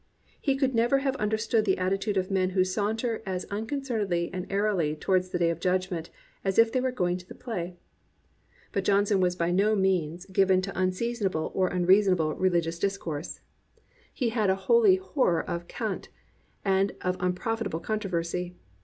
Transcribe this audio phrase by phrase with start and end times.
[0.41, 4.31] He could never have under stood the attitude of men who saunter as uncon cernedly
[4.33, 6.09] and airily towards the day of judgment
[6.43, 7.75] as if they were going to the play.
[8.71, 11.67] But Johnson was by no means given to unseason 324 A STURDY BELIEVER able or
[11.93, 13.41] unreasonable religious discourse.
[14.11, 16.09] He had a holy horror of cant,
[16.65, 18.55] and of unprofitable contro versy.